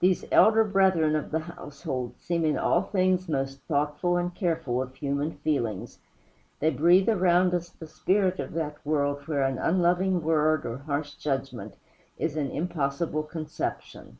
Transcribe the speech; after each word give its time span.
These 0.00 0.24
elder 0.32 0.64
brethren 0.64 1.14
of 1.14 1.30
the 1.30 1.38
household 1.38 2.16
seem 2.18 2.44
in 2.44 2.58
all 2.58 2.82
things 2.82 3.28
most 3.28 3.60
thoughtful 3.68 4.16
and 4.16 4.34
careful 4.34 4.82
of 4.82 4.96
human 4.96 5.36
feelings; 5.36 6.00
they 6.58 6.70
breathe 6.70 7.08
around 7.08 7.54
us 7.54 7.68
the 7.70 7.86
spirit 7.86 8.40
of 8.40 8.54
that 8.54 8.84
world 8.84 9.28
where 9.28 9.44
an 9.44 9.58
unloving 9.58 10.22
word 10.22 10.66
or 10.66 10.78
harsh 10.78 11.14
judgment 11.14 11.74
is 12.18 12.36
an 12.36 12.50
impossible 12.50 13.22
conception. 13.22 14.18